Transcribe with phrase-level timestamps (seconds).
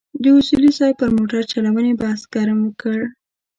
[0.21, 2.99] د اصولي صیب پر موټرچلونې بحث ګرم کړ.